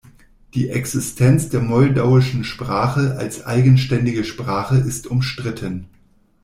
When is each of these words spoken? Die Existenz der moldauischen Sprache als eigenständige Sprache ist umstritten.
Die 0.55 0.69
Existenz 0.71 1.49
der 1.49 1.61
moldauischen 1.61 2.43
Sprache 2.43 3.17
als 3.19 3.45
eigenständige 3.45 4.23
Sprache 4.23 4.77
ist 4.77 5.05
umstritten. 5.05 5.89